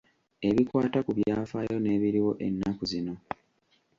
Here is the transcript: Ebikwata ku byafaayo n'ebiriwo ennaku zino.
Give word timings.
Ebikwata 0.47 0.99
ku 1.05 1.11
byafaayo 1.17 1.75
n'ebiriwo 1.79 2.31
ennaku 2.47 2.83
zino. 2.91 3.13